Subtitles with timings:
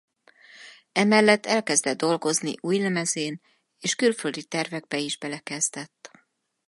[0.91, 3.41] Emellett elkezdett dolgozni új lemezén
[3.79, 6.11] és külföldi tervekbe is belekezdett.